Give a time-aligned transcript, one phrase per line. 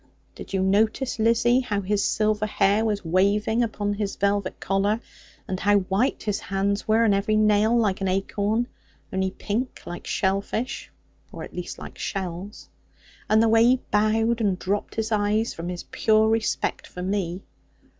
[0.33, 4.99] Did you notice, Lizzie, how his silver hair was waving upon his velvet collar,
[5.47, 8.65] and how white his hands were, and every nail like an acorn;
[9.13, 10.91] only pink like shell fish,
[11.31, 12.67] or at least like shells?
[13.29, 17.43] And the way he bowed, and dropped his eyes, from his pure respect for me!